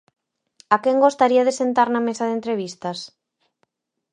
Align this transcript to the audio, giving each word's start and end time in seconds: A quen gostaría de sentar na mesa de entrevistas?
A 0.75 0.77
quen 0.83 0.97
gostaría 1.05 1.43
de 1.47 1.57
sentar 1.61 1.87
na 1.91 2.05
mesa 2.07 2.27
de 2.27 2.35
entrevistas? 2.39 2.99